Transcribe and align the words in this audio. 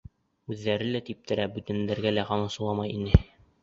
Үҙҙәре 0.55 0.87
лә 0.95 1.03
типтерә, 1.11 1.47
бүтәндәргә 1.59 2.17
лә 2.19 2.27
ҡамасауламайҙар 2.35 3.09
ине. 3.19 3.27